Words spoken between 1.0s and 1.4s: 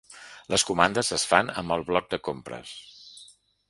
es